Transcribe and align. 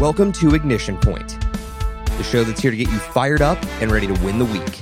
Welcome 0.00 0.32
to 0.32 0.54
Ignition 0.54 0.96
Point, 0.96 1.38
the 2.16 2.22
show 2.22 2.42
that's 2.42 2.62
here 2.62 2.70
to 2.70 2.76
get 2.78 2.90
you 2.90 2.98
fired 2.98 3.42
up 3.42 3.62
and 3.82 3.92
ready 3.92 4.06
to 4.06 4.14
win 4.24 4.38
the 4.38 4.46
week. 4.46 4.80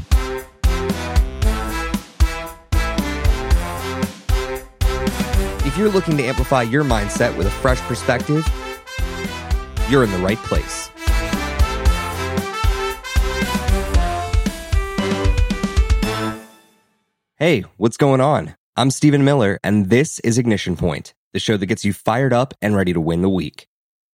If 5.67 5.77
you're 5.77 5.89
looking 5.89 6.17
to 6.19 6.23
amplify 6.23 6.63
your 6.63 6.85
mindset 6.85 7.37
with 7.37 7.49
a 7.49 7.51
fresh 7.51 7.81
perspective, 7.81 8.47
you're 9.91 10.05
in 10.05 10.13
the 10.13 10.19
right 10.19 10.39
place. 10.39 10.89
Hey, 17.35 17.65
what's 17.77 17.97
going 17.97 18.21
on? 18.21 18.55
I'm 18.77 18.93
Stephen 18.93 19.25
Miller, 19.25 19.59
and 19.65 19.91
this 19.91 20.21
is 20.21 20.39
Ignition 20.39 20.77
Point, 20.77 21.13
the 21.33 21.41
show 21.41 21.57
that 21.57 21.67
gets 21.67 21.85
you 21.85 21.93
fired 21.93 22.33
up 22.33 22.55
and 22.63 22.77
ready 22.77 22.93
to 22.93 23.01
win 23.01 23.23
the 23.23 23.29
week. 23.29 23.68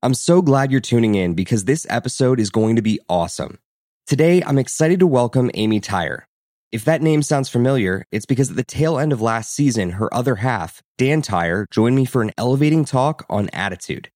I'm 0.04 0.12
so 0.12 0.42
glad 0.42 0.70
you're 0.70 0.82
tuning 0.82 1.14
in 1.14 1.32
because 1.32 1.64
this 1.64 1.86
episode 1.88 2.38
is 2.38 2.50
going 2.50 2.76
to 2.76 2.82
be 2.82 3.00
awesome. 3.08 3.58
Today, 4.06 4.42
I'm 4.42 4.58
excited 4.58 5.00
to 5.00 5.06
welcome 5.06 5.50
Amy 5.54 5.80
Tyre. 5.80 6.28
If 6.70 6.84
that 6.84 7.00
name 7.00 7.22
sounds 7.22 7.48
familiar, 7.48 8.04
it's 8.12 8.26
because 8.26 8.50
at 8.50 8.56
the 8.56 8.64
tail 8.64 8.98
end 8.98 9.14
of 9.14 9.22
last 9.22 9.54
season, 9.54 9.92
her 9.92 10.12
other 10.12 10.34
half, 10.34 10.82
Dan 10.98 11.22
Tyre, 11.22 11.66
joined 11.70 11.96
me 11.96 12.04
for 12.04 12.20
an 12.20 12.32
elevating 12.36 12.84
talk 12.84 13.24
on 13.30 13.48
attitude. 13.54 14.10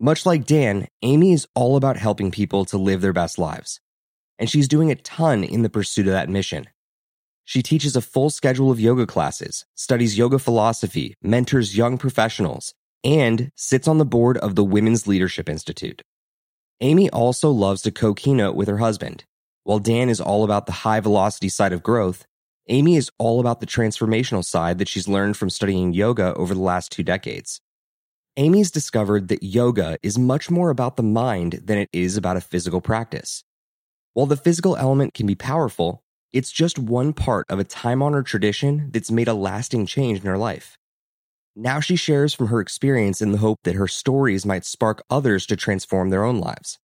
Much 0.00 0.24
like 0.24 0.46
Dan, 0.46 0.88
Amy 1.02 1.34
is 1.34 1.46
all 1.54 1.76
about 1.76 1.98
helping 1.98 2.30
people 2.30 2.64
to 2.64 2.78
live 2.78 3.02
their 3.02 3.12
best 3.12 3.38
lives. 3.38 3.82
And 4.38 4.48
she's 4.48 4.66
doing 4.66 4.90
a 4.90 4.94
ton 4.96 5.44
in 5.44 5.60
the 5.60 5.68
pursuit 5.68 6.06
of 6.06 6.14
that 6.14 6.30
mission. 6.30 6.70
She 7.44 7.62
teaches 7.62 7.96
a 7.96 8.00
full 8.00 8.30
schedule 8.30 8.70
of 8.70 8.80
yoga 8.80 9.06
classes, 9.06 9.66
studies 9.74 10.16
yoga 10.16 10.38
philosophy, 10.38 11.16
mentors 11.22 11.76
young 11.76 11.98
professionals, 11.98 12.72
and 13.06 13.52
sits 13.54 13.86
on 13.86 13.98
the 13.98 14.04
board 14.04 14.36
of 14.38 14.56
the 14.56 14.64
Women's 14.64 15.06
Leadership 15.06 15.48
Institute. 15.48 16.02
Amy 16.80 17.08
also 17.10 17.50
loves 17.50 17.80
to 17.82 17.92
co 17.92 18.12
keynote 18.12 18.56
with 18.56 18.66
her 18.66 18.78
husband. 18.78 19.24
While 19.62 19.78
Dan 19.78 20.08
is 20.08 20.20
all 20.20 20.42
about 20.42 20.66
the 20.66 20.72
high 20.72 20.98
velocity 20.98 21.48
side 21.48 21.72
of 21.72 21.84
growth, 21.84 22.26
Amy 22.68 22.96
is 22.96 23.12
all 23.16 23.38
about 23.38 23.60
the 23.60 23.66
transformational 23.66 24.44
side 24.44 24.78
that 24.78 24.88
she's 24.88 25.06
learned 25.06 25.36
from 25.36 25.50
studying 25.50 25.92
yoga 25.92 26.34
over 26.34 26.52
the 26.52 26.60
last 26.60 26.90
two 26.90 27.04
decades. 27.04 27.60
Amy's 28.36 28.72
discovered 28.72 29.28
that 29.28 29.42
yoga 29.42 29.98
is 30.02 30.18
much 30.18 30.50
more 30.50 30.70
about 30.70 30.96
the 30.96 31.04
mind 31.04 31.60
than 31.64 31.78
it 31.78 31.88
is 31.92 32.16
about 32.16 32.36
a 32.36 32.40
physical 32.40 32.80
practice. 32.80 33.44
While 34.14 34.26
the 34.26 34.36
physical 34.36 34.76
element 34.76 35.14
can 35.14 35.28
be 35.28 35.36
powerful, 35.36 36.02
it's 36.32 36.50
just 36.50 36.76
one 36.76 37.12
part 37.12 37.46
of 37.48 37.60
a 37.60 37.64
time 37.64 38.02
honored 38.02 38.26
tradition 38.26 38.90
that's 38.90 39.12
made 39.12 39.28
a 39.28 39.32
lasting 39.32 39.86
change 39.86 40.18
in 40.18 40.26
her 40.26 40.36
life. 40.36 40.76
Now 41.58 41.80
she 41.80 41.96
shares 41.96 42.34
from 42.34 42.48
her 42.48 42.60
experience 42.60 43.22
in 43.22 43.32
the 43.32 43.38
hope 43.38 43.60
that 43.64 43.76
her 43.76 43.88
stories 43.88 44.44
might 44.44 44.66
spark 44.66 45.02
others 45.08 45.46
to 45.46 45.56
transform 45.56 46.10
their 46.10 46.22
own 46.22 46.38
lives. 46.38 46.78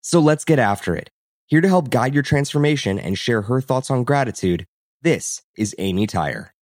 So 0.00 0.18
let's 0.18 0.46
get 0.46 0.58
after 0.58 0.96
it. 0.96 1.10
Here 1.44 1.60
to 1.60 1.68
help 1.68 1.90
guide 1.90 2.14
your 2.14 2.22
transformation 2.22 2.98
and 2.98 3.18
share 3.18 3.42
her 3.42 3.60
thoughts 3.60 3.90
on 3.90 4.02
gratitude, 4.02 4.64
this 5.02 5.42
is 5.58 5.74
Amy 5.76 6.06
Tyre. 6.06 6.54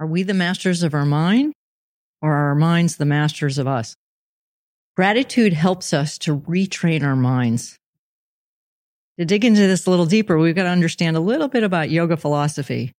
Are 0.00 0.06
we 0.08 0.24
the 0.24 0.34
masters 0.34 0.82
of 0.82 0.92
our 0.92 1.06
mind 1.06 1.52
or 2.20 2.32
are 2.32 2.48
our 2.48 2.56
minds 2.56 2.96
the 2.96 3.04
masters 3.04 3.56
of 3.56 3.68
us? 3.68 3.94
Gratitude 4.96 5.52
helps 5.52 5.92
us 5.94 6.18
to 6.18 6.40
retrain 6.40 7.04
our 7.04 7.14
minds. 7.14 7.76
To 9.20 9.24
dig 9.24 9.44
into 9.44 9.60
this 9.60 9.86
a 9.86 9.90
little 9.90 10.06
deeper, 10.06 10.36
we've 10.36 10.56
got 10.56 10.64
to 10.64 10.70
understand 10.70 11.16
a 11.16 11.20
little 11.20 11.46
bit 11.46 11.62
about 11.62 11.88
yoga 11.88 12.16
philosophy. 12.16 12.90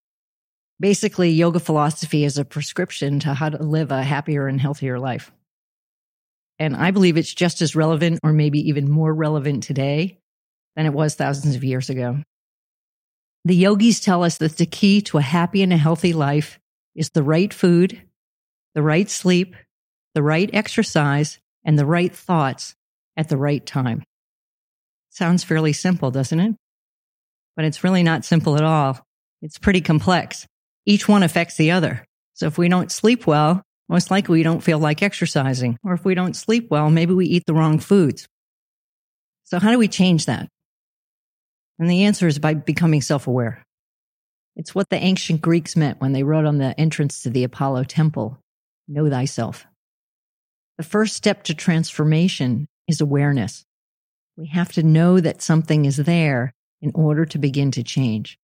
Basically, 0.80 1.32
yoga 1.32 1.60
philosophy 1.60 2.24
is 2.24 2.38
a 2.38 2.46
prescription 2.46 3.20
to 3.22 3.34
how 3.34 3.50
to 3.50 3.62
live 3.64 3.92
a 3.92 4.04
happier 4.04 4.48
and 4.48 4.62
healthier 4.62 5.00
life. 5.00 5.32
And 6.60 6.76
I 6.76 6.92
believe 6.92 7.18
it's 7.18 7.34
just 7.34 7.62
as 7.62 7.76
relevant 7.76 8.20
or 8.24 8.32
maybe 8.32 8.70
even 8.70 8.90
more 8.90 9.14
relevant 9.14 9.64
today 9.64 10.20
than 10.76 10.86
it 10.86 10.94
was 10.94 11.16
thousands 11.16 11.56
of 11.56 11.64
years 11.64 11.90
ago. 11.90 12.18
The 13.46 13.56
yogis 13.56 14.00
tell 14.00 14.24
us 14.24 14.38
that 14.38 14.58
the 14.58 14.66
key 14.66 15.02
to 15.04 15.18
a 15.18 15.22
happy 15.22 15.64
and 15.64 15.74
a 15.74 15.78
healthy 15.78 16.14
life 16.14 16.60
is 16.96 17.10
the 17.10 17.24
right 17.24 17.54
food, 17.54 18.02
the 18.76 18.84
right 18.84 19.10
sleep, 19.10 19.56
the 20.14 20.24
right 20.24 20.50
exercise, 20.54 21.40
and 21.64 21.78
the 21.78 21.86
right 21.86 22.14
thoughts 22.14 22.76
at 23.16 23.30
the 23.30 23.38
right 23.38 23.66
time. 23.66 24.04
Sounds 25.10 25.44
fairly 25.44 25.74
simple, 25.74 26.12
doesn't 26.12 26.40
it? 26.40 26.56
But 27.56 27.66
it's 27.66 27.84
really 27.84 28.04
not 28.04 28.26
simple 28.26 28.56
at 28.56 28.64
all. 28.64 29.00
It's 29.42 29.58
pretty 29.58 29.82
complex 29.82 30.46
each 30.88 31.08
one 31.08 31.22
affects 31.22 31.58
the 31.58 31.72
other. 31.72 32.04
So 32.34 32.48
if 32.48 32.58
we 32.58 32.70
don't 32.70 32.92
sleep 32.92 33.28
well, 33.28 33.62
most 33.90 34.10
likely 34.10 34.40
we 34.40 34.44
don't 34.44 34.64
feel 34.64 34.80
like 34.80 35.04
exercising. 35.04 35.78
Or 35.84 35.94
if 35.94 36.06
we 36.06 36.16
don't 36.16 36.36
sleep 36.36 36.70
well, 36.72 36.90
maybe 36.90 37.14
we 37.14 37.28
eat 37.28 37.44
the 37.46 37.54
wrong 37.54 37.78
foods. 37.78 38.28
So 39.44 39.60
how 39.60 39.72
do 39.72 39.78
we 39.78 39.90
change 39.90 40.26
that? 40.26 40.48
And 41.78 41.90
the 41.90 42.06
answer 42.06 42.26
is 42.26 42.40
by 42.40 42.54
becoming 42.54 43.02
self 43.02 43.28
aware. 43.28 43.64
It's 44.56 44.74
what 44.74 44.90
the 44.90 44.98
ancient 44.98 45.42
Greeks 45.42 45.76
meant 45.76 46.02
when 46.02 46.14
they 46.14 46.24
wrote 46.24 46.46
on 46.46 46.58
the 46.58 46.78
entrance 46.80 47.22
to 47.22 47.30
the 47.30 47.44
Apollo 47.44 47.84
temple 47.84 48.40
Know 48.88 49.10
thyself. 49.10 49.66
The 50.78 50.84
first 50.84 51.16
step 51.16 51.44
to 51.44 51.54
transformation 51.54 52.68
is 52.88 53.02
awareness. 53.02 53.66
We 54.38 54.48
have 54.48 54.72
to 54.74 54.84
know 54.84 55.20
that 55.20 55.42
something 55.42 55.84
is 55.84 55.98
there 55.98 56.54
in 56.82 56.92
order 56.96 57.26
to 57.26 57.38
begin 57.38 57.72
to 57.72 57.84
change. 57.84 58.38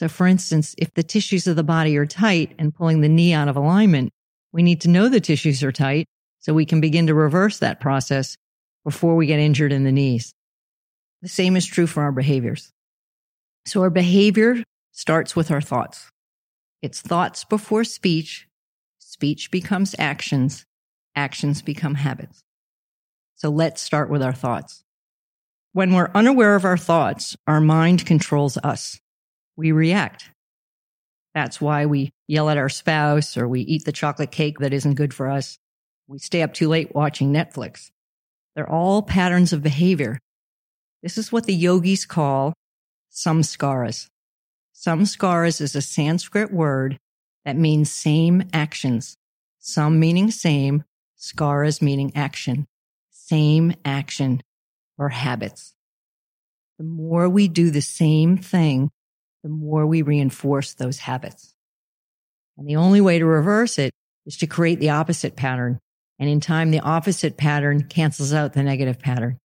So, 0.00 0.08
for 0.08 0.26
instance, 0.26 0.74
if 0.78 0.94
the 0.94 1.02
tissues 1.02 1.46
of 1.46 1.56
the 1.56 1.62
body 1.62 1.94
are 1.98 2.06
tight 2.06 2.54
and 2.58 2.74
pulling 2.74 3.02
the 3.02 3.08
knee 3.10 3.34
out 3.34 3.48
of 3.48 3.56
alignment, 3.56 4.14
we 4.50 4.62
need 4.62 4.80
to 4.80 4.88
know 4.88 5.10
the 5.10 5.20
tissues 5.20 5.62
are 5.62 5.72
tight 5.72 6.06
so 6.38 6.54
we 6.54 6.64
can 6.64 6.80
begin 6.80 7.08
to 7.08 7.14
reverse 7.14 7.58
that 7.58 7.80
process 7.80 8.34
before 8.82 9.14
we 9.14 9.26
get 9.26 9.40
injured 9.40 9.72
in 9.72 9.84
the 9.84 9.92
knees. 9.92 10.32
The 11.20 11.28
same 11.28 11.54
is 11.54 11.66
true 11.66 11.86
for 11.86 12.02
our 12.02 12.12
behaviors. 12.12 12.72
So, 13.66 13.82
our 13.82 13.90
behavior 13.90 14.64
starts 14.90 15.36
with 15.36 15.50
our 15.50 15.60
thoughts. 15.60 16.08
It's 16.80 17.02
thoughts 17.02 17.44
before 17.44 17.84
speech. 17.84 18.48
Speech 19.00 19.50
becomes 19.50 19.94
actions. 19.98 20.64
Actions 21.14 21.60
become 21.60 21.96
habits. 21.96 22.40
So, 23.34 23.50
let's 23.50 23.82
start 23.82 24.08
with 24.08 24.22
our 24.22 24.32
thoughts. 24.32 24.82
When 25.74 25.92
we're 25.92 26.10
unaware 26.14 26.54
of 26.54 26.64
our 26.64 26.78
thoughts, 26.78 27.36
our 27.46 27.60
mind 27.60 28.06
controls 28.06 28.56
us 28.64 28.98
we 29.60 29.72
react. 29.72 30.30
That's 31.34 31.60
why 31.60 31.84
we 31.84 32.12
yell 32.26 32.48
at 32.48 32.56
our 32.56 32.70
spouse 32.70 33.36
or 33.36 33.46
we 33.46 33.60
eat 33.60 33.84
the 33.84 33.92
chocolate 33.92 34.32
cake 34.32 34.60
that 34.60 34.72
isn't 34.72 34.94
good 34.94 35.12
for 35.12 35.28
us. 35.28 35.58
We 36.08 36.18
stay 36.18 36.40
up 36.40 36.54
too 36.54 36.66
late 36.66 36.94
watching 36.94 37.30
Netflix. 37.30 37.90
They're 38.56 38.68
all 38.68 39.02
patterns 39.02 39.52
of 39.52 39.62
behavior. 39.62 40.18
This 41.02 41.18
is 41.18 41.30
what 41.30 41.44
the 41.44 41.54
yogis 41.54 42.06
call 42.06 42.54
samskaras. 43.12 44.08
Samskaras 44.74 45.60
is 45.60 45.76
a 45.76 45.82
Sanskrit 45.82 46.50
word 46.50 46.98
that 47.44 47.56
means 47.56 47.90
same 47.90 48.48
actions. 48.54 49.18
Some 49.58 50.00
meaning 50.00 50.30
same, 50.30 50.84
skaras 51.18 51.82
meaning 51.82 52.12
action. 52.14 52.66
Same 53.10 53.74
action 53.84 54.40
or 54.96 55.10
habits. 55.10 55.74
The 56.78 56.84
more 56.84 57.28
we 57.28 57.46
do 57.46 57.70
the 57.70 57.82
same 57.82 58.38
thing, 58.38 58.90
the 59.42 59.48
more 59.48 59.86
we 59.86 60.02
reinforce 60.02 60.74
those 60.74 60.98
habits. 60.98 61.54
And 62.58 62.68
the 62.68 62.76
only 62.76 63.00
way 63.00 63.18
to 63.18 63.24
reverse 63.24 63.78
it 63.78 63.92
is 64.26 64.36
to 64.38 64.46
create 64.46 64.80
the 64.80 64.90
opposite 64.90 65.36
pattern. 65.36 65.78
And 66.18 66.28
in 66.28 66.40
time, 66.40 66.70
the 66.70 66.80
opposite 66.80 67.36
pattern 67.36 67.84
cancels 67.84 68.34
out 68.34 68.52
the 68.52 68.62
negative 68.62 68.98
pattern. 68.98 69.38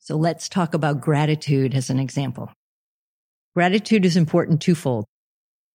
So 0.00 0.16
let's 0.16 0.48
talk 0.48 0.74
about 0.74 1.00
gratitude 1.00 1.74
as 1.74 1.90
an 1.90 2.00
example. 2.00 2.52
Gratitude 3.54 4.04
is 4.04 4.16
important 4.16 4.60
twofold. 4.60 5.06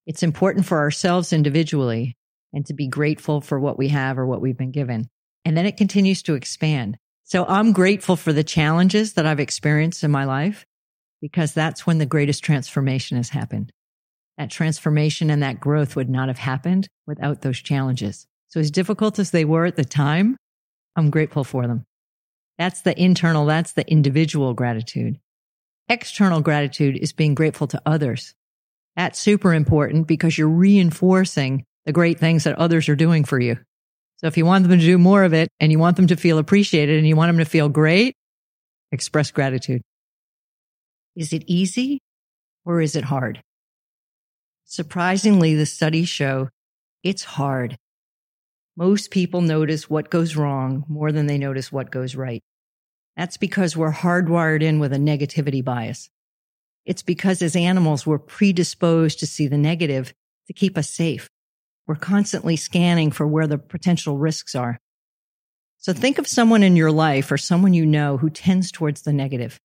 It's 0.05 0.23
important 0.23 0.65
for 0.65 0.79
ourselves 0.79 1.31
individually 1.31 2.15
and 2.51 2.65
to 2.65 2.73
be 2.73 2.87
grateful 2.87 3.41
for 3.41 3.59
what 3.59 3.77
we 3.77 3.87
have 3.89 4.19
or 4.19 4.25
what 4.25 4.41
we've 4.41 4.57
been 4.57 4.71
given. 4.71 5.07
And 5.45 5.55
then 5.55 5.65
it 5.65 5.77
continues 5.77 6.21
to 6.23 6.35
expand. 6.35 6.97
So 7.23 7.45
I'm 7.45 7.71
grateful 7.71 8.15
for 8.15 8.33
the 8.33 8.43
challenges 8.43 9.13
that 9.13 9.25
I've 9.25 9.39
experienced 9.39 10.03
in 10.03 10.11
my 10.11 10.25
life 10.25 10.65
because 11.21 11.53
that's 11.53 11.85
when 11.85 11.97
the 11.97 12.05
greatest 12.05 12.43
transformation 12.43 13.17
has 13.17 13.29
happened. 13.29 13.71
That 14.37 14.49
transformation 14.49 15.29
and 15.29 15.43
that 15.43 15.59
growth 15.59 15.95
would 15.95 16.09
not 16.09 16.29
have 16.29 16.37
happened 16.37 16.87
without 17.05 17.41
those 17.41 17.59
challenges. 17.59 18.25
So 18.47 18.59
as 18.59 18.71
difficult 18.71 19.19
as 19.19 19.31
they 19.31 19.45
were 19.45 19.65
at 19.65 19.75
the 19.75 19.85
time, 19.85 20.37
I'm 20.95 21.09
grateful 21.09 21.43
for 21.43 21.67
them. 21.67 21.85
That's 22.57 22.81
the 22.81 22.99
internal, 22.99 23.45
that's 23.45 23.73
the 23.73 23.89
individual 23.89 24.53
gratitude. 24.53 25.19
External 25.87 26.41
gratitude 26.41 26.97
is 26.97 27.13
being 27.13 27.35
grateful 27.35 27.67
to 27.67 27.81
others. 27.85 28.33
That's 28.95 29.19
super 29.19 29.53
important 29.53 30.07
because 30.07 30.37
you're 30.37 30.47
reinforcing 30.47 31.65
the 31.85 31.93
great 31.93 32.19
things 32.19 32.43
that 32.43 32.57
others 32.57 32.89
are 32.89 32.95
doing 32.95 33.23
for 33.23 33.39
you. 33.39 33.57
So 34.17 34.27
if 34.27 34.37
you 34.37 34.45
want 34.45 34.67
them 34.67 34.77
to 34.77 34.85
do 34.85 34.97
more 34.97 35.23
of 35.23 35.33
it 35.33 35.49
and 35.59 35.71
you 35.71 35.79
want 35.79 35.95
them 35.95 36.07
to 36.07 36.17
feel 36.17 36.37
appreciated 36.37 36.97
and 36.97 37.07
you 37.07 37.15
want 37.15 37.29
them 37.29 37.37
to 37.37 37.49
feel 37.49 37.69
great, 37.69 38.15
express 38.91 39.31
gratitude. 39.31 39.81
Is 41.19 41.33
it 41.33 41.43
easy 41.47 41.99
or 42.63 42.79
is 42.79 42.95
it 42.95 43.03
hard? 43.03 43.41
Surprisingly, 44.63 45.53
the 45.53 45.65
studies 45.65 46.07
show 46.07 46.47
it's 47.03 47.25
hard. 47.25 47.77
Most 48.77 49.11
people 49.11 49.41
notice 49.41 49.89
what 49.89 50.09
goes 50.09 50.37
wrong 50.37 50.85
more 50.87 51.11
than 51.11 51.27
they 51.27 51.37
notice 51.37 51.73
what 51.73 51.91
goes 51.91 52.15
right. 52.15 52.41
That's 53.17 53.35
because 53.35 53.75
we're 53.75 53.91
hardwired 53.91 54.63
in 54.63 54.79
with 54.79 54.93
a 54.93 54.97
negativity 54.97 55.61
bias. 55.61 56.09
It's 56.85 57.03
because 57.03 57.41
as 57.41 57.53
animals, 57.53 58.07
we're 58.07 58.17
predisposed 58.17 59.19
to 59.19 59.27
see 59.27 59.47
the 59.47 59.57
negative 59.57 60.13
to 60.47 60.53
keep 60.53 60.77
us 60.77 60.89
safe. 60.89 61.29
We're 61.85 61.95
constantly 61.95 62.55
scanning 62.55 63.11
for 63.11 63.27
where 63.27 63.47
the 63.47 63.57
potential 63.57 64.17
risks 64.17 64.55
are. 64.55 64.79
So 65.79 65.91
think 65.91 66.17
of 66.17 66.27
someone 66.27 66.63
in 66.63 66.77
your 66.77 66.93
life 66.93 67.29
or 67.29 67.37
someone 67.37 67.73
you 67.73 67.85
know 67.85 68.15
who 68.15 68.29
tends 68.29 68.71
towards 68.71 69.01
the 69.01 69.11
negative. 69.11 69.59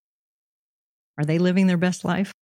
Are 1.18 1.24
they 1.24 1.38
living 1.38 1.66
their 1.66 1.76
best 1.76 2.04
life? 2.04 2.32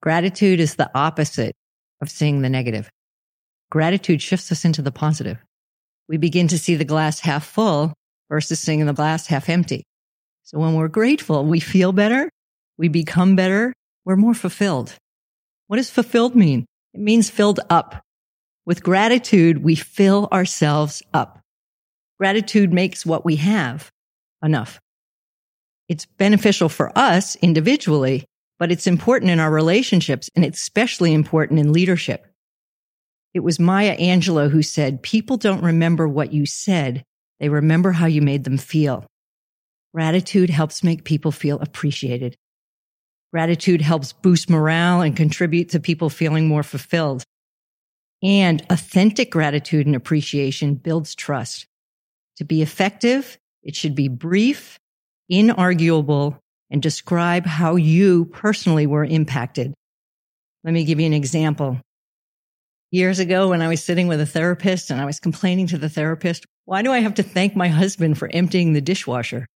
Gratitude 0.00 0.60
is 0.60 0.76
the 0.76 0.90
opposite 0.94 1.54
of 2.00 2.10
seeing 2.10 2.42
the 2.42 2.48
negative. 2.48 2.88
Gratitude 3.70 4.22
shifts 4.22 4.50
us 4.52 4.64
into 4.64 4.80
the 4.80 4.92
positive. 4.92 5.38
We 6.08 6.16
begin 6.16 6.48
to 6.48 6.58
see 6.58 6.76
the 6.76 6.84
glass 6.84 7.20
half 7.20 7.44
full 7.44 7.92
versus 8.30 8.60
seeing 8.60 8.84
the 8.86 8.92
glass 8.92 9.26
half 9.26 9.48
empty. 9.48 9.84
So 10.44 10.58
when 10.58 10.74
we're 10.74 10.88
grateful, 10.88 11.44
we 11.44 11.60
feel 11.60 11.92
better, 11.92 12.30
we 12.78 12.88
become 12.88 13.36
better, 13.36 13.74
we're 14.04 14.16
more 14.16 14.34
fulfilled. 14.34 14.94
What 15.66 15.76
does 15.76 15.90
fulfilled 15.90 16.34
mean? 16.34 16.64
It 16.94 17.00
means 17.00 17.28
filled 17.28 17.60
up. 17.68 18.00
With 18.64 18.82
gratitude, 18.82 19.62
we 19.62 19.74
fill 19.74 20.28
ourselves 20.32 21.02
up. 21.12 21.40
Gratitude 22.18 22.72
makes 22.72 23.04
what 23.04 23.24
we 23.24 23.36
have 23.36 23.90
enough. 24.42 24.80
It's 25.88 26.06
beneficial 26.06 26.68
for 26.68 26.96
us 26.96 27.36
individually, 27.36 28.24
but 28.58 28.70
it's 28.70 28.86
important 28.86 29.30
in 29.30 29.40
our 29.40 29.50
relationships 29.50 30.28
and 30.36 30.44
it's 30.44 30.60
especially 30.60 31.14
important 31.14 31.60
in 31.60 31.72
leadership. 31.72 32.26
It 33.34 33.40
was 33.40 33.58
Maya 33.58 33.96
Angelou 33.96 34.50
who 34.50 34.62
said, 34.62 35.02
people 35.02 35.36
don't 35.36 35.62
remember 35.62 36.08
what 36.08 36.32
you 36.32 36.46
said. 36.46 37.04
They 37.40 37.48
remember 37.48 37.92
how 37.92 38.06
you 38.06 38.20
made 38.20 38.44
them 38.44 38.58
feel. 38.58 39.06
Gratitude 39.94 40.50
helps 40.50 40.84
make 40.84 41.04
people 41.04 41.32
feel 41.32 41.58
appreciated. 41.60 42.36
Gratitude 43.32 43.80
helps 43.80 44.12
boost 44.12 44.50
morale 44.50 45.02
and 45.02 45.16
contribute 45.16 45.70
to 45.70 45.80
people 45.80 46.10
feeling 46.10 46.48
more 46.48 46.62
fulfilled. 46.62 47.24
And 48.22 48.64
authentic 48.70 49.30
gratitude 49.30 49.86
and 49.86 49.94
appreciation 49.94 50.74
builds 50.74 51.14
trust. 51.14 51.66
To 52.36 52.44
be 52.44 52.62
effective, 52.62 53.38
it 53.62 53.76
should 53.76 53.94
be 53.94 54.08
brief, 54.08 54.78
inarguable, 55.30 56.38
and 56.70 56.82
describe 56.82 57.46
how 57.46 57.76
you 57.76 58.26
personally 58.26 58.86
were 58.86 59.04
impacted. 59.04 59.72
Let 60.64 60.74
me 60.74 60.84
give 60.84 61.00
you 61.00 61.06
an 61.06 61.14
example. 61.14 61.80
Years 62.90 63.18
ago, 63.18 63.50
when 63.50 63.62
I 63.62 63.68
was 63.68 63.82
sitting 63.82 64.08
with 64.08 64.20
a 64.20 64.26
therapist 64.26 64.90
and 64.90 65.00
I 65.00 65.04
was 65.04 65.20
complaining 65.20 65.66
to 65.68 65.78
the 65.78 65.88
therapist, 65.88 66.46
why 66.64 66.82
do 66.82 66.92
I 66.92 67.00
have 67.00 67.14
to 67.14 67.22
thank 67.22 67.54
my 67.54 67.68
husband 67.68 68.18
for 68.18 68.30
emptying 68.32 68.72
the 68.72 68.80
dishwasher? 68.80 69.46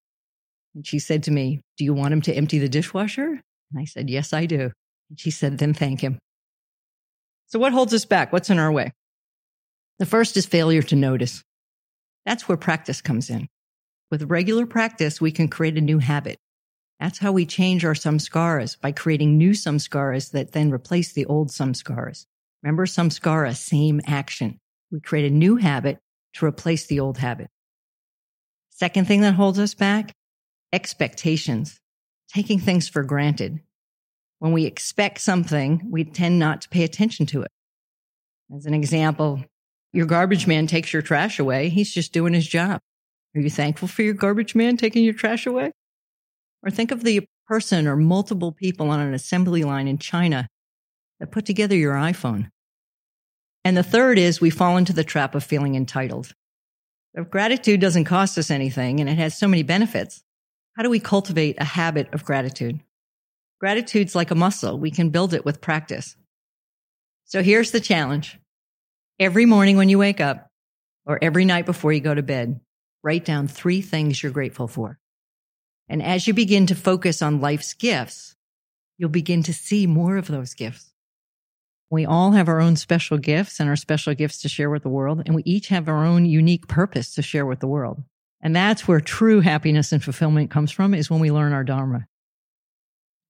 And 0.75 0.87
she 0.87 0.99
said 0.99 1.23
to 1.25 1.31
me, 1.31 1.61
Do 1.77 1.85
you 1.85 1.95
want 1.95 2.13
him 2.13 2.23
to 2.23 2.35
empty 2.35 2.59
the 2.59 2.69
dishwasher? 2.69 3.29
And 3.29 3.81
I 3.81 3.85
said, 3.85 4.11
Yes, 4.11 4.33
I 4.33 4.47
do. 4.47 4.71
And 5.11 5.21
she 5.21 5.31
said, 5.31 5.59
Then 5.59 5.75
thank 5.75 6.01
him. 6.01 6.19
So, 7.47 7.59
what 7.59 7.73
holds 7.73 7.93
us 7.93 8.05
back? 8.05 8.33
What's 8.33 8.51
in 8.51 8.59
our 8.59 8.73
way? 8.73 8.93
The 9.99 10.07
first 10.07 10.37
is 10.37 10.47
failure 10.47 10.83
to 10.83 10.97
notice. 10.97 11.43
That's 12.25 12.49
where 12.49 12.57
practice 12.57 13.01
comes 13.01 13.29
in. 13.29 13.49
With 14.13 14.31
regular 14.31 14.67
practice, 14.67 15.23
we 15.23 15.33
can 15.33 15.49
create 15.49 15.79
a 15.79 15.81
new 15.81 15.99
habit. 15.99 16.39
That's 17.01 17.19
how 17.19 17.33
we 17.33 17.47
change 17.47 17.83
our 17.83 17.95
samskaras 17.95 18.79
by 18.79 18.93
creating 18.93 19.39
new 19.39 19.53
samskaras 19.53 20.33
that 20.33 20.53
then 20.53 20.71
replace 20.71 21.15
the 21.15 21.25
old 21.25 21.49
samskaras. 21.49 22.27
Remember 22.63 22.85
samskara, 22.85 23.57
same 23.57 24.03
action. 24.07 24.61
We 24.91 25.01
create 25.01 25.33
a 25.33 25.35
new 25.35 25.57
habit 25.57 25.99
to 26.35 26.45
replace 26.45 26.85
the 26.85 27.01
old 27.01 27.17
habit. 27.17 27.49
Second 28.69 29.09
thing 29.09 29.23
that 29.23 29.33
holds 29.33 29.59
us 29.59 29.73
back, 29.73 30.13
expectations, 30.75 31.81
taking 32.35 32.59
things 32.59 32.91
for 32.91 33.05
granted. 33.05 33.61
When 34.41 34.53
we 34.53 34.67
expect 34.67 35.23
something, 35.23 35.89
we 35.91 36.05
tend 36.05 36.39
not 36.39 36.61
to 36.61 36.69
pay 36.69 36.85
attention 36.85 37.25
to 37.27 37.41
it. 37.45 37.51
As 38.55 38.67
an 38.67 38.75
example, 38.75 39.43
your 39.95 40.05
garbage 40.05 40.47
man 40.47 40.67
takes 40.67 40.93
your 40.93 41.01
trash 41.01 41.39
away. 41.39 41.71
He's 41.71 41.95
just 41.95 42.13
doing 42.13 42.35
his 42.35 42.47
job. 42.47 42.79
Are 43.35 43.41
you 43.41 43.51
thankful 43.51 43.89
for 43.89 44.03
your 44.03 44.15
garbage 44.15 44.55
man 44.55 44.77
taking 44.77 45.05
your 45.05 45.15
trash 45.15 45.47
away? 45.47 45.73
Or 46.63 46.71
think 46.71 46.91
of 46.91 47.03
the 47.03 47.27
person 47.47 47.87
or 47.87 47.97
multiple 47.97 48.53
people 48.53 48.91
on 48.91 49.01
an 49.01 49.15
assembly 49.15 49.65
line 49.65 49.89
in 49.89 49.99
China 49.99 50.49
that 51.19 51.33
put 51.33 51.47
together 51.47 51.77
your 51.77 51.95
iPhone. 51.95 52.51
And 53.65 53.77
the 53.77 53.83
third 53.83 54.19
is 54.19 54.41
we 54.41 54.51
fall 54.51 54.77
into 54.77 54.93
the 54.93 55.05
trap 55.05 55.35
of 55.35 55.45
feeling 55.45 55.75
entitled. 55.75 56.35
If 57.15 57.31
gratitude 57.31 57.81
doesn't 57.81 58.05
cost 58.05 58.39
us 58.39 58.51
anything 58.51 59.01
and 59.01 59.09
it 59.09 59.19
has 59.19 59.37
so 59.37 59.47
many 59.47 59.63
benefits, 59.63 60.23
how 60.77 60.83
do 60.83 60.91
we 60.91 61.01
cultivate 61.01 61.57
a 61.61 61.65
habit 61.65 62.13
of 62.13 62.25
gratitude? 62.25 62.81
Gratitude's 63.61 64.15
like 64.15 64.31
a 64.31 64.35
muscle. 64.35 64.79
We 64.79 64.91
can 64.91 65.11
build 65.11 65.35
it 65.35 65.45
with 65.45 65.61
practice. 65.61 66.17
So 67.25 67.43
here's 67.43 67.71
the 67.71 67.81
challenge. 67.81 68.39
Every 69.21 69.47
morning 69.47 69.77
when 69.77 69.89
you 69.89 69.99
wake 69.99 70.21
up 70.21 70.51
or 71.07 71.19
every 71.23 71.45
night 71.45 71.67
before 71.67 71.93
you 71.93 72.01
go 72.01 72.15
to 72.15 72.23
bed, 72.23 72.61
write 73.03 73.25
down 73.25 73.49
three 73.49 73.81
things 73.81 74.23
you're 74.23 74.33
grateful 74.33 74.69
for. 74.69 74.99
And 75.89 76.03
as 76.03 76.27
you 76.27 76.35
begin 76.35 76.67
to 76.67 76.75
focus 76.75 77.23
on 77.23 77.41
life's 77.41 77.75
gifts, 77.75 78.35
you'll 78.99 79.11
begin 79.11 79.43
to 79.45 79.53
see 79.53 79.87
more 79.87 80.17
of 80.17 80.29
those 80.29 80.55
gifts. 80.55 80.93
We 81.91 82.07
all 82.07 82.33
have 82.33 82.49
our 82.49 82.61
own 82.61 82.77
special 82.77 83.19
gifts 83.19 83.61
and 83.61 83.69
our 83.69 83.77
special 83.77 84.15
gifts 84.15 84.41
to 84.43 84.49
share 84.49 84.71
with 84.71 84.83
the 84.83 84.89
world, 84.89 85.23
and 85.27 85.35
we 85.35 85.43
each 85.45 85.69
have 85.69 85.89
our 85.89 86.05
own 86.05 86.25
unique 86.25 86.67
purpose 86.67 87.15
to 87.17 87.23
share 87.23 87.45
with 87.45 87.61
the 87.61 87.67
world. 87.67 88.03
And 88.41 88.57
that's 88.57 88.89
where 88.89 89.01
true 89.01 89.41
happiness 89.41 89.93
and 89.93 90.03
fulfillment 90.03 90.51
comes 90.51 90.73
from 90.73 90.95
is 90.95 91.11
when 91.11 91.21
we 91.21 91.31
learn 91.31 91.53
our 91.53 91.65
Dharma. 91.65 92.07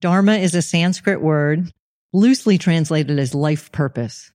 Dharma 0.00 0.34
is 0.36 0.54
a 0.54 0.62
Sanskrit 0.62 1.20
word 1.20 1.72
loosely 2.12 2.58
translated 2.58 3.18
as 3.18 3.34
life 3.34 3.72
purpose. 3.72 4.32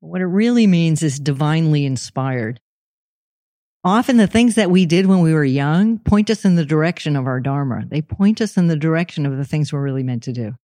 What 0.00 0.20
it 0.20 0.26
really 0.26 0.66
means 0.66 1.02
is 1.02 1.18
divinely 1.18 1.86
inspired. 1.86 2.60
Often 3.86 4.16
the 4.16 4.26
things 4.26 4.54
that 4.54 4.70
we 4.70 4.86
did 4.86 5.04
when 5.04 5.20
we 5.20 5.34
were 5.34 5.44
young 5.44 5.98
point 5.98 6.30
us 6.30 6.46
in 6.46 6.54
the 6.54 6.64
direction 6.64 7.16
of 7.16 7.26
our 7.26 7.38
Dharma. 7.38 7.84
They 7.86 8.00
point 8.00 8.40
us 8.40 8.56
in 8.56 8.66
the 8.66 8.78
direction 8.78 9.26
of 9.26 9.36
the 9.36 9.44
things 9.44 9.74
we're 9.74 9.82
really 9.82 10.02
meant 10.02 10.22
to 10.22 10.32
do. 10.32 10.54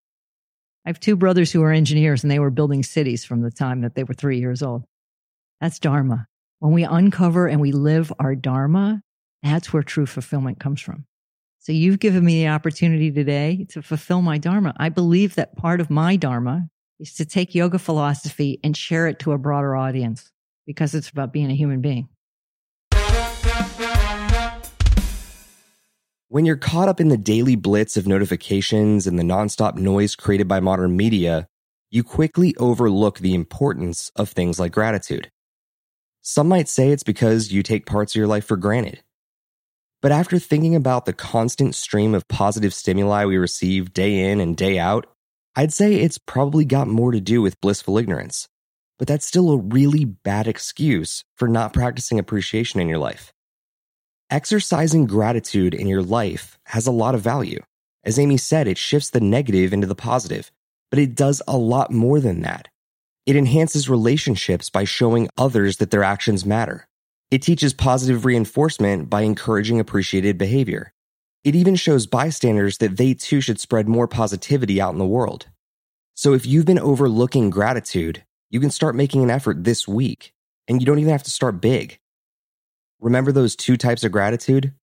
I 0.86 0.88
have 0.88 1.00
two 1.00 1.16
brothers 1.16 1.52
who 1.52 1.62
are 1.62 1.70
engineers 1.70 2.24
and 2.24 2.30
they 2.30 2.38
were 2.38 2.48
building 2.48 2.82
cities 2.82 3.26
from 3.26 3.42
the 3.42 3.50
time 3.50 3.82
that 3.82 3.94
they 3.94 4.04
were 4.04 4.14
three 4.14 4.38
years 4.38 4.62
old. 4.62 4.84
That's 5.60 5.78
Dharma. 5.78 6.28
When 6.60 6.72
we 6.72 6.84
uncover 6.84 7.46
and 7.46 7.60
we 7.60 7.72
live 7.72 8.10
our 8.18 8.34
Dharma, 8.34 9.02
that's 9.42 9.70
where 9.70 9.82
true 9.82 10.06
fulfillment 10.06 10.58
comes 10.58 10.80
from. 10.80 11.04
So 11.58 11.72
you've 11.72 12.00
given 12.00 12.24
me 12.24 12.42
the 12.42 12.48
opportunity 12.48 13.12
today 13.12 13.66
to 13.68 13.82
fulfill 13.82 14.22
my 14.22 14.38
Dharma. 14.38 14.72
I 14.78 14.88
believe 14.88 15.34
that 15.34 15.56
part 15.56 15.82
of 15.82 15.90
my 15.90 16.16
Dharma 16.16 16.70
is 16.98 17.12
to 17.16 17.26
take 17.26 17.54
yoga 17.54 17.78
philosophy 17.78 18.58
and 18.64 18.74
share 18.74 19.08
it 19.08 19.18
to 19.18 19.32
a 19.32 19.38
broader 19.38 19.76
audience 19.76 20.32
because 20.66 20.94
it's 20.94 21.10
about 21.10 21.34
being 21.34 21.50
a 21.50 21.54
human 21.54 21.82
being. 21.82 22.08
When 26.32 26.46
you're 26.46 26.56
caught 26.56 26.88
up 26.88 27.00
in 27.00 27.08
the 27.08 27.16
daily 27.16 27.56
blitz 27.56 27.96
of 27.96 28.06
notifications 28.06 29.08
and 29.08 29.18
the 29.18 29.24
nonstop 29.24 29.74
noise 29.74 30.14
created 30.14 30.46
by 30.46 30.60
modern 30.60 30.96
media, 30.96 31.48
you 31.90 32.04
quickly 32.04 32.54
overlook 32.54 33.18
the 33.18 33.34
importance 33.34 34.12
of 34.14 34.28
things 34.28 34.60
like 34.60 34.70
gratitude. 34.70 35.32
Some 36.22 36.46
might 36.46 36.68
say 36.68 36.90
it's 36.90 37.02
because 37.02 37.50
you 37.50 37.64
take 37.64 37.84
parts 37.84 38.12
of 38.12 38.16
your 38.16 38.28
life 38.28 38.44
for 38.44 38.56
granted. 38.56 39.02
But 40.00 40.12
after 40.12 40.38
thinking 40.38 40.76
about 40.76 41.04
the 41.04 41.12
constant 41.12 41.74
stream 41.74 42.14
of 42.14 42.28
positive 42.28 42.72
stimuli 42.72 43.24
we 43.24 43.36
receive 43.36 43.92
day 43.92 44.30
in 44.30 44.38
and 44.38 44.56
day 44.56 44.78
out, 44.78 45.08
I'd 45.56 45.72
say 45.72 45.96
it's 45.96 46.18
probably 46.18 46.64
got 46.64 46.86
more 46.86 47.10
to 47.10 47.20
do 47.20 47.42
with 47.42 47.60
blissful 47.60 47.98
ignorance. 47.98 48.46
But 49.00 49.08
that's 49.08 49.26
still 49.26 49.50
a 49.50 49.58
really 49.58 50.04
bad 50.04 50.46
excuse 50.46 51.24
for 51.36 51.48
not 51.48 51.72
practicing 51.72 52.20
appreciation 52.20 52.78
in 52.78 52.88
your 52.88 52.98
life. 52.98 53.32
Exercising 54.30 55.06
gratitude 55.06 55.74
in 55.74 55.88
your 55.88 56.04
life 56.04 56.56
has 56.66 56.86
a 56.86 56.92
lot 56.92 57.16
of 57.16 57.20
value. 57.20 57.60
As 58.04 58.16
Amy 58.16 58.36
said, 58.36 58.68
it 58.68 58.78
shifts 58.78 59.10
the 59.10 59.20
negative 59.20 59.72
into 59.72 59.88
the 59.88 59.96
positive, 59.96 60.52
but 60.88 61.00
it 61.00 61.16
does 61.16 61.42
a 61.48 61.56
lot 61.56 61.90
more 61.90 62.20
than 62.20 62.42
that. 62.42 62.68
It 63.26 63.34
enhances 63.34 63.88
relationships 63.88 64.70
by 64.70 64.84
showing 64.84 65.28
others 65.36 65.78
that 65.78 65.90
their 65.90 66.04
actions 66.04 66.46
matter. 66.46 66.86
It 67.32 67.42
teaches 67.42 67.74
positive 67.74 68.24
reinforcement 68.24 69.10
by 69.10 69.22
encouraging 69.22 69.80
appreciated 69.80 70.38
behavior. 70.38 70.92
It 71.42 71.56
even 71.56 71.74
shows 71.74 72.06
bystanders 72.06 72.78
that 72.78 72.98
they 72.98 73.14
too 73.14 73.40
should 73.40 73.58
spread 73.58 73.88
more 73.88 74.06
positivity 74.06 74.80
out 74.80 74.92
in 74.92 74.98
the 74.98 75.06
world. 75.06 75.46
So 76.14 76.34
if 76.34 76.46
you've 76.46 76.66
been 76.66 76.78
overlooking 76.78 77.50
gratitude, 77.50 78.24
you 78.48 78.60
can 78.60 78.70
start 78.70 78.94
making 78.94 79.24
an 79.24 79.30
effort 79.30 79.64
this 79.64 79.88
week, 79.88 80.32
and 80.68 80.80
you 80.80 80.86
don't 80.86 81.00
even 81.00 81.10
have 81.10 81.24
to 81.24 81.30
start 81.30 81.60
big. 81.60 81.99
Remember 83.00 83.32
those 83.32 83.56
two 83.56 83.78
types 83.78 84.04
of 84.04 84.12
gratitude? 84.12 84.74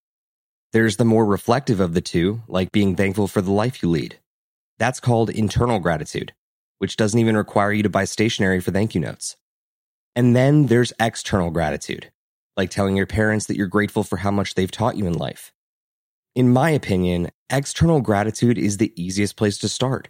There's 0.73 0.97
the 0.97 1.05
more 1.05 1.23
reflective 1.23 1.79
of 1.79 1.93
the 1.93 2.01
two, 2.01 2.41
like 2.47 2.71
being 2.71 2.95
thankful 2.95 3.27
for 3.27 3.41
the 3.41 3.51
life 3.51 3.83
you 3.83 3.89
lead. 3.89 4.17
That's 4.79 4.99
called 4.99 5.29
internal 5.29 5.77
gratitude, 5.77 6.33
which 6.79 6.97
doesn't 6.97 7.19
even 7.19 7.37
require 7.37 7.71
you 7.71 7.83
to 7.83 7.89
buy 7.89 8.05
stationery 8.05 8.59
for 8.59 8.71
thank 8.71 8.95
you 8.95 9.01
notes. 9.01 9.37
And 10.15 10.35
then 10.35 10.65
there's 10.65 10.93
external 10.99 11.51
gratitude, 11.51 12.11
like 12.55 12.71
telling 12.71 12.97
your 12.97 13.05
parents 13.05 13.45
that 13.45 13.55
you're 13.55 13.67
grateful 13.67 14.03
for 14.03 14.17
how 14.17 14.31
much 14.31 14.55
they've 14.55 14.71
taught 14.71 14.97
you 14.97 15.05
in 15.05 15.13
life. 15.13 15.53
In 16.35 16.51
my 16.51 16.71
opinion, 16.71 17.29
external 17.51 18.01
gratitude 18.01 18.57
is 18.57 18.77
the 18.77 18.93
easiest 18.99 19.35
place 19.35 19.59
to 19.59 19.69
start. 19.69 20.09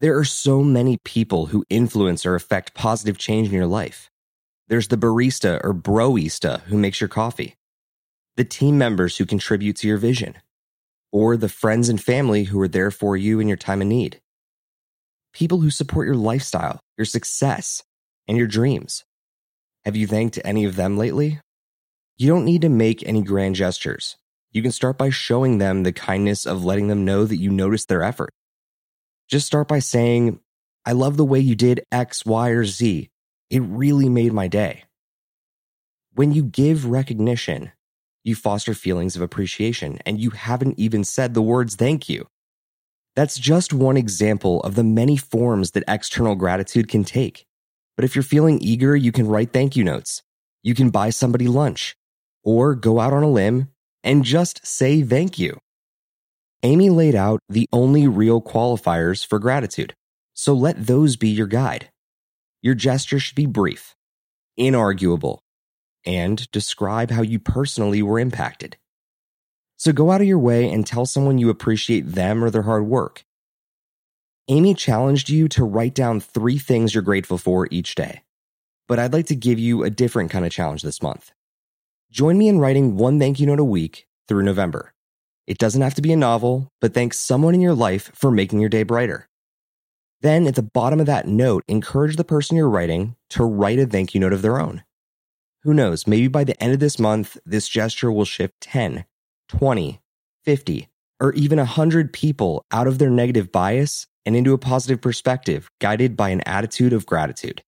There 0.00 0.18
are 0.18 0.24
so 0.24 0.62
many 0.62 0.98
people 1.04 1.46
who 1.46 1.64
influence 1.70 2.26
or 2.26 2.34
affect 2.34 2.74
positive 2.74 3.16
change 3.16 3.48
in 3.48 3.54
your 3.54 3.66
life. 3.66 4.10
There's 4.68 4.88
the 4.88 4.96
barista 4.96 5.60
or 5.62 5.74
broista 5.74 6.62
who 6.62 6.78
makes 6.78 7.00
your 7.00 7.08
coffee, 7.08 7.56
the 8.36 8.44
team 8.44 8.78
members 8.78 9.18
who 9.18 9.26
contribute 9.26 9.76
to 9.76 9.88
your 9.88 9.98
vision, 9.98 10.36
or 11.12 11.36
the 11.36 11.48
friends 11.48 11.88
and 11.88 12.02
family 12.02 12.44
who 12.44 12.60
are 12.60 12.68
there 12.68 12.90
for 12.90 13.16
you 13.16 13.40
in 13.40 13.48
your 13.48 13.56
time 13.58 13.82
of 13.82 13.88
need. 13.88 14.20
People 15.34 15.60
who 15.60 15.70
support 15.70 16.06
your 16.06 16.16
lifestyle, 16.16 16.80
your 16.96 17.04
success, 17.04 17.82
and 18.26 18.38
your 18.38 18.46
dreams. 18.46 19.04
Have 19.84 19.96
you 19.96 20.06
thanked 20.06 20.38
any 20.44 20.64
of 20.64 20.76
them 20.76 20.96
lately? 20.96 21.40
You 22.16 22.28
don't 22.28 22.44
need 22.44 22.62
to 22.62 22.68
make 22.68 23.06
any 23.06 23.22
grand 23.22 23.56
gestures. 23.56 24.16
You 24.50 24.62
can 24.62 24.70
start 24.70 24.96
by 24.96 25.10
showing 25.10 25.58
them 25.58 25.82
the 25.82 25.92
kindness 25.92 26.46
of 26.46 26.64
letting 26.64 26.88
them 26.88 27.04
know 27.04 27.24
that 27.24 27.36
you 27.36 27.50
noticed 27.50 27.88
their 27.88 28.02
effort. 28.02 28.30
Just 29.28 29.46
start 29.46 29.68
by 29.68 29.80
saying, 29.80 30.40
I 30.86 30.92
love 30.92 31.16
the 31.16 31.24
way 31.24 31.40
you 31.40 31.54
did 31.54 31.84
X, 31.90 32.24
Y, 32.24 32.50
or 32.50 32.64
Z. 32.64 33.10
It 33.54 33.60
really 33.60 34.08
made 34.08 34.32
my 34.32 34.48
day. 34.48 34.82
When 36.12 36.32
you 36.32 36.42
give 36.42 36.86
recognition, 36.86 37.70
you 38.24 38.34
foster 38.34 38.74
feelings 38.74 39.14
of 39.14 39.22
appreciation, 39.22 40.00
and 40.04 40.20
you 40.20 40.30
haven't 40.30 40.76
even 40.76 41.04
said 41.04 41.34
the 41.34 41.40
words 41.40 41.76
thank 41.76 42.08
you. 42.08 42.26
That's 43.14 43.38
just 43.38 43.72
one 43.72 43.96
example 43.96 44.60
of 44.62 44.74
the 44.74 44.82
many 44.82 45.16
forms 45.16 45.70
that 45.70 45.84
external 45.86 46.34
gratitude 46.34 46.88
can 46.88 47.04
take. 47.04 47.46
But 47.94 48.04
if 48.04 48.16
you're 48.16 48.24
feeling 48.24 48.58
eager, 48.60 48.96
you 48.96 49.12
can 49.12 49.28
write 49.28 49.52
thank 49.52 49.76
you 49.76 49.84
notes. 49.84 50.24
You 50.64 50.74
can 50.74 50.90
buy 50.90 51.10
somebody 51.10 51.46
lunch 51.46 51.94
or 52.42 52.74
go 52.74 52.98
out 52.98 53.12
on 53.12 53.22
a 53.22 53.30
limb 53.30 53.68
and 54.02 54.24
just 54.24 54.66
say 54.66 55.00
thank 55.00 55.38
you. 55.38 55.60
Amy 56.64 56.90
laid 56.90 57.14
out 57.14 57.38
the 57.48 57.68
only 57.72 58.08
real 58.08 58.42
qualifiers 58.42 59.24
for 59.24 59.38
gratitude, 59.38 59.94
so 60.32 60.54
let 60.54 60.88
those 60.88 61.14
be 61.14 61.28
your 61.28 61.46
guide. 61.46 61.90
Your 62.64 62.74
gesture 62.74 63.18
should 63.18 63.34
be 63.34 63.44
brief, 63.44 63.94
inarguable, 64.58 65.40
and 66.06 66.50
describe 66.50 67.10
how 67.10 67.20
you 67.20 67.38
personally 67.38 68.00
were 68.00 68.18
impacted. 68.18 68.78
So 69.76 69.92
go 69.92 70.10
out 70.10 70.22
of 70.22 70.26
your 70.26 70.38
way 70.38 70.72
and 70.72 70.86
tell 70.86 71.04
someone 71.04 71.36
you 71.36 71.50
appreciate 71.50 72.12
them 72.12 72.42
or 72.42 72.48
their 72.48 72.62
hard 72.62 72.86
work. 72.86 73.22
Amy 74.48 74.72
challenged 74.72 75.28
you 75.28 75.46
to 75.48 75.62
write 75.62 75.94
down 75.94 76.20
three 76.20 76.56
things 76.56 76.94
you're 76.94 77.02
grateful 77.02 77.36
for 77.36 77.68
each 77.70 77.96
day. 77.96 78.22
But 78.88 78.98
I'd 78.98 79.12
like 79.12 79.26
to 79.26 79.36
give 79.36 79.58
you 79.58 79.84
a 79.84 79.90
different 79.90 80.30
kind 80.30 80.46
of 80.46 80.50
challenge 80.50 80.80
this 80.80 81.02
month. 81.02 81.32
Join 82.10 82.38
me 82.38 82.48
in 82.48 82.60
writing 82.60 82.96
one 82.96 83.18
thank 83.18 83.38
you 83.38 83.46
note 83.46 83.60
a 83.60 83.64
week 83.64 84.06
through 84.26 84.42
November. 84.42 84.94
It 85.46 85.58
doesn't 85.58 85.82
have 85.82 85.96
to 85.96 86.02
be 86.02 86.14
a 86.14 86.16
novel, 86.16 86.70
but 86.80 86.94
thank 86.94 87.12
someone 87.12 87.54
in 87.54 87.60
your 87.60 87.74
life 87.74 88.10
for 88.14 88.30
making 88.30 88.60
your 88.60 88.70
day 88.70 88.84
brighter. 88.84 89.28
Then 90.24 90.46
at 90.46 90.54
the 90.54 90.62
bottom 90.62 91.00
of 91.00 91.06
that 91.06 91.28
note, 91.28 91.64
encourage 91.68 92.16
the 92.16 92.24
person 92.24 92.56
you're 92.56 92.66
writing 92.66 93.14
to 93.28 93.44
write 93.44 93.78
a 93.78 93.84
thank 93.84 94.14
you 94.14 94.20
note 94.20 94.32
of 94.32 94.40
their 94.40 94.58
own. 94.58 94.82
Who 95.64 95.74
knows, 95.74 96.06
maybe 96.06 96.28
by 96.28 96.44
the 96.44 96.58
end 96.62 96.72
of 96.72 96.80
this 96.80 96.98
month, 96.98 97.36
this 97.44 97.68
gesture 97.68 98.10
will 98.10 98.24
shift 98.24 98.54
10, 98.62 99.04
20, 99.50 100.00
50, 100.42 100.88
or 101.20 101.34
even 101.34 101.58
100 101.58 102.14
people 102.14 102.64
out 102.72 102.86
of 102.86 102.96
their 102.96 103.10
negative 103.10 103.52
bias 103.52 104.06
and 104.24 104.34
into 104.34 104.54
a 104.54 104.58
positive 104.58 105.02
perspective, 105.02 105.68
guided 105.78 106.16
by 106.16 106.30
an 106.30 106.40
attitude 106.46 106.94
of 106.94 107.04
gratitude. 107.04 107.62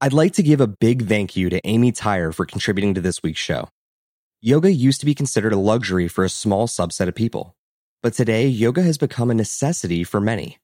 I'd 0.00 0.12
like 0.12 0.32
to 0.32 0.42
give 0.42 0.60
a 0.60 0.66
big 0.66 1.06
thank 1.06 1.36
you 1.36 1.50
to 1.50 1.64
Amy 1.64 1.92
Tyre 1.92 2.32
for 2.32 2.46
contributing 2.46 2.94
to 2.94 3.00
this 3.00 3.22
week's 3.22 3.38
show. 3.38 3.68
Yoga 4.40 4.72
used 4.72 4.98
to 4.98 5.06
be 5.06 5.14
considered 5.14 5.52
a 5.52 5.56
luxury 5.56 6.08
for 6.08 6.24
a 6.24 6.28
small 6.28 6.66
subset 6.66 7.06
of 7.06 7.14
people, 7.14 7.54
but 8.02 8.14
today 8.14 8.48
yoga 8.48 8.82
has 8.82 8.98
become 8.98 9.30
a 9.30 9.34
necessity 9.34 10.02
for 10.02 10.20
many. 10.20 10.58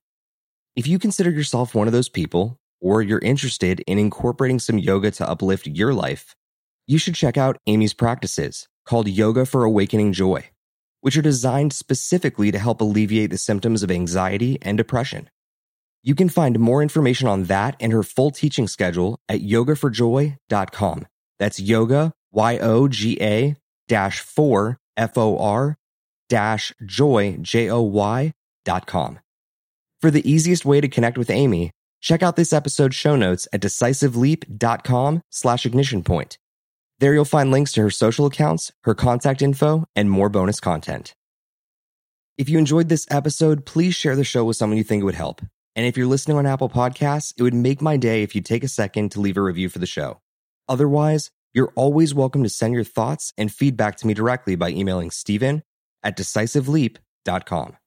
If 0.76 0.88
you 0.88 0.98
consider 0.98 1.30
yourself 1.30 1.72
one 1.72 1.86
of 1.86 1.92
those 1.92 2.08
people, 2.08 2.58
or 2.80 3.00
you're 3.00 3.20
interested 3.20 3.78
in 3.86 3.96
incorporating 3.96 4.58
some 4.58 4.76
yoga 4.76 5.12
to 5.12 5.28
uplift 5.28 5.68
your 5.68 5.94
life, 5.94 6.34
you 6.88 6.98
should 6.98 7.14
check 7.14 7.36
out 7.36 7.58
Amy's 7.68 7.94
practices 7.94 8.66
called 8.84 9.06
Yoga 9.06 9.46
for 9.46 9.62
Awakening 9.62 10.12
Joy, 10.12 10.50
which 11.00 11.16
are 11.16 11.22
designed 11.22 11.72
specifically 11.72 12.50
to 12.50 12.58
help 12.58 12.80
alleviate 12.80 13.30
the 13.30 13.38
symptoms 13.38 13.84
of 13.84 13.90
anxiety 13.92 14.58
and 14.62 14.76
depression. 14.76 15.30
You 16.02 16.16
can 16.16 16.28
find 16.28 16.58
more 16.58 16.82
information 16.82 17.28
on 17.28 17.44
that 17.44 17.76
and 17.78 17.92
her 17.92 18.02
full 18.02 18.32
teaching 18.32 18.66
schedule 18.66 19.20
at 19.28 19.42
yogaforjoy.com. 19.42 21.06
That's 21.38 21.60
yoga, 21.60 22.12
Y 22.32 22.58
O 22.58 22.88
G 22.88 23.16
A 23.22 23.54
dash 23.86 24.18
four 24.18 24.78
F 24.96 25.16
O 25.16 25.38
R 25.38 25.76
dash 26.28 26.74
joy, 26.84 27.38
J 27.40 27.70
O 27.70 27.80
Y 27.80 28.32
dot 28.64 28.88
com. 28.88 29.20
For 30.04 30.10
the 30.10 30.30
easiest 30.30 30.66
way 30.66 30.82
to 30.82 30.88
connect 30.88 31.16
with 31.16 31.30
Amy, 31.30 31.70
check 32.02 32.22
out 32.22 32.36
this 32.36 32.52
episode's 32.52 32.94
show 32.94 33.16
notes 33.16 33.48
at 33.54 33.62
decisiveleap.com 33.62 35.22
slash 35.30 35.64
ignition 35.64 36.02
point. 36.02 36.36
There 36.98 37.14
you'll 37.14 37.24
find 37.24 37.50
links 37.50 37.72
to 37.72 37.80
her 37.80 37.88
social 37.88 38.26
accounts, 38.26 38.70
her 38.82 38.94
contact 38.94 39.40
info, 39.40 39.86
and 39.96 40.10
more 40.10 40.28
bonus 40.28 40.60
content. 40.60 41.14
If 42.36 42.50
you 42.50 42.58
enjoyed 42.58 42.90
this 42.90 43.06
episode, 43.10 43.64
please 43.64 43.94
share 43.94 44.14
the 44.14 44.24
show 44.24 44.44
with 44.44 44.58
someone 44.58 44.76
you 44.76 44.84
think 44.84 45.00
it 45.00 45.06
would 45.06 45.14
help. 45.14 45.40
And 45.74 45.86
if 45.86 45.96
you're 45.96 46.06
listening 46.06 46.36
on 46.36 46.44
Apple 46.44 46.68
Podcasts, 46.68 47.32
it 47.38 47.42
would 47.42 47.54
make 47.54 47.80
my 47.80 47.96
day 47.96 48.22
if 48.22 48.34
you 48.34 48.42
take 48.42 48.62
a 48.62 48.68
second 48.68 49.10
to 49.12 49.22
leave 49.22 49.38
a 49.38 49.40
review 49.40 49.70
for 49.70 49.78
the 49.78 49.86
show. 49.86 50.20
Otherwise, 50.68 51.30
you're 51.54 51.72
always 51.76 52.12
welcome 52.12 52.42
to 52.42 52.50
send 52.50 52.74
your 52.74 52.84
thoughts 52.84 53.32
and 53.38 53.50
feedback 53.50 53.96
to 53.96 54.06
me 54.06 54.12
directly 54.12 54.54
by 54.54 54.68
emailing 54.68 55.10
Stephen 55.10 55.62
at 56.02 56.14
decisiveleap.com. 56.14 57.78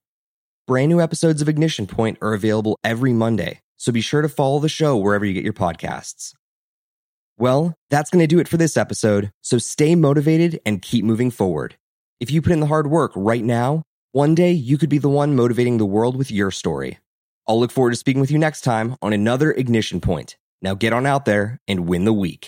Brand 0.68 0.90
new 0.90 1.00
episodes 1.00 1.42
of 1.42 1.48
Ignition 1.48 1.88
Point 1.88 2.18
are 2.22 2.34
available 2.34 2.78
every 2.84 3.14
Monday, 3.14 3.62
so 3.78 3.94
be 3.94 4.02
sure 4.02 4.22
to 4.22 4.28
follow 4.28 4.60
the 4.60 4.68
show 4.68 4.98
wherever 4.98 5.24
you 5.24 5.32
get 5.34 5.46
your 5.46 5.54
podcasts. 5.54 6.34
Well, 7.38 7.74
that's 7.90 8.10
going 8.10 8.22
to 8.22 8.28
do 8.28 8.40
it 8.40 8.50
for 8.50 8.58
this 8.58 8.76
episode, 8.76 9.32
so 9.42 9.60
stay 9.60 9.96
motivated 9.96 10.60
and 10.66 10.82
keep 10.82 11.06
moving 11.06 11.32
forward. 11.32 11.78
If 12.20 12.32
you 12.32 12.42
put 12.42 12.52
in 12.52 12.60
the 12.60 12.66
hard 12.66 12.88
work 12.88 13.14
right 13.16 13.46
now, 13.46 13.84
one 14.12 14.36
day 14.36 14.52
you 14.52 14.78
could 14.78 14.90
be 14.90 14.98
the 14.98 15.08
one 15.08 15.38
motivating 15.38 15.78
the 15.78 15.86
world 15.86 16.18
with 16.18 16.32
your 16.32 16.52
story. 16.52 17.00
I'll 17.48 17.62
look 17.62 17.72
forward 17.72 17.92
to 17.92 17.96
speaking 17.96 18.20
with 18.20 18.32
you 18.32 18.38
next 18.38 18.60
time 18.60 18.98
on 19.02 19.14
another 19.14 19.54
Ignition 19.54 20.02
Point. 20.02 20.36
Now 20.62 20.74
get 20.74 20.92
on 20.92 21.06
out 21.06 21.24
there 21.24 21.62
and 21.70 21.88
win 21.88 22.04
the 22.04 22.12
week. 22.12 22.46